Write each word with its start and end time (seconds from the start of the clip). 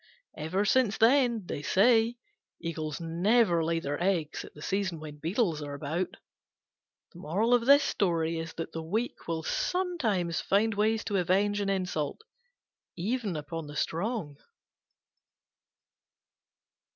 Ever 0.35 0.65
since 0.65 0.97
then, 0.97 1.45
they 1.45 1.61
say, 1.61 2.17
Eagles 2.59 2.99
never 2.99 3.63
lay 3.63 3.79
their 3.79 4.01
eggs 4.01 4.43
at 4.43 4.55
the 4.55 4.61
season 4.63 4.99
when 4.99 5.19
Beetles 5.19 5.61
are 5.61 5.75
about. 5.75 6.17
The 7.13 8.69
weak 8.81 9.27
will 9.27 9.43
sometimes 9.43 10.41
find 10.41 10.73
ways 10.73 11.03
to 11.03 11.17
avenge 11.17 11.59
an 11.61 11.69
insult, 11.69 12.23
even 12.95 13.35
upon 13.35 13.67
the 13.67 13.75
strong. 13.75 14.37